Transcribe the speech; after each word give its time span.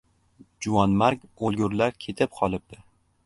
Juvonmarg 0.65 1.27
o‘lgurlar 1.49 1.95
ketib 2.07 2.35
qolibdi... 2.39 2.81